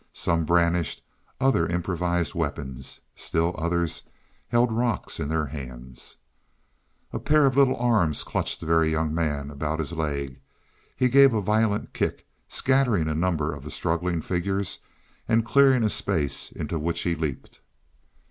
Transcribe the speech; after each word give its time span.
Some 0.13 0.45
brandished 0.45 1.03
other 1.39 1.67
improvised 1.67 2.33
weapons; 2.33 3.01
still 3.15 3.53
others 3.55 4.01
held 4.47 4.71
rocks 4.71 5.19
in 5.19 5.29
their 5.29 5.45
hands. 5.45 6.17
A 7.13 7.17
little 7.17 7.23
pair 7.23 7.45
of 7.45 7.55
arms 7.79 8.23
clutched 8.23 8.61
the 8.61 8.65
Very 8.65 8.89
Young 8.89 9.13
Man 9.13 9.51
about 9.51 9.77
his 9.77 9.93
leg; 9.93 10.41
he 10.95 11.07
gave 11.07 11.35
a 11.35 11.39
violent 11.43 11.93
kick, 11.93 12.25
scattering 12.47 13.07
a 13.07 13.13
number 13.13 13.53
of 13.53 13.63
the 13.63 13.69
struggling 13.69 14.21
figures 14.21 14.79
and 15.27 15.45
clearing 15.45 15.83
a 15.83 15.89
space 15.91 16.51
into 16.51 16.79
which 16.79 17.01
he 17.01 17.13
leaped. 17.13 17.61